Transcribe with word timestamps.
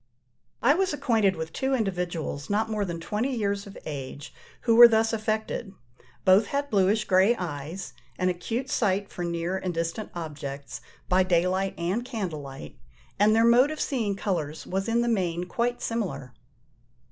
I 0.63 0.73
was 0.73 0.93
acquainted 0.93 1.35
with 1.35 1.53
two 1.53 1.75
individuals 1.75 2.49
not 2.49 2.71
more 2.71 2.83
than 2.85 2.99
twenty 2.99 3.35
years 3.35 3.67
of 3.67 3.77
age, 3.85 4.33
who 4.61 4.75
were 4.75 4.87
thus 4.87 5.13
affected: 5.13 5.75
both 6.25 6.47
had 6.47 6.71
bluish 6.71 7.03
grey 7.03 7.35
eyes, 7.35 7.93
an 8.17 8.27
acute 8.29 8.67
sight 8.71 9.11
for 9.11 9.23
near 9.23 9.59
and 9.59 9.75
distant 9.75 10.09
objects, 10.15 10.81
by 11.07 11.21
day 11.21 11.45
light 11.45 11.75
and 11.77 12.03
candle 12.03 12.41
light, 12.41 12.79
and 13.19 13.35
their 13.35 13.45
mode 13.45 13.69
of 13.69 13.79
seeing 13.79 14.15
colours 14.15 14.65
was 14.65 14.87
in 14.87 15.01
the 15.01 15.07
main 15.07 15.43
quite 15.43 15.83
similar. 15.83 16.33